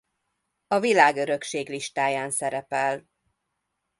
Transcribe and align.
A 0.67 0.79
Világörökség 0.79 1.69
listáján 1.69 2.31
szerepel. 2.31 3.05